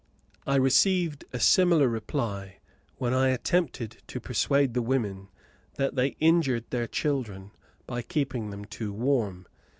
I 0.47 0.55
received 0.55 1.25
a 1.31 1.39
similar 1.39 1.87
reply 1.87 2.57
when 2.97 3.13
I 3.13 3.29
attempted 3.29 4.01
to 4.07 4.19
persuade 4.19 4.73
the 4.73 4.81
women 4.81 5.27
that 5.75 5.93
they 5.93 6.15
injured 6.19 6.65
their 6.71 6.87
children 6.87 7.51
by 7.85 8.01
keeping 8.01 8.49
them 8.49 8.65
too 8.65 8.91
warm. 8.93 9.45